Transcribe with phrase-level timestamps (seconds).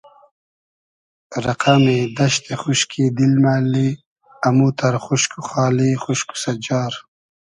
[1.45, 3.87] رئقئمی دئشتی خوشکی دیل مۂ اللی
[4.47, 6.93] اموتئر خوشک و خالی خوشک و سئجار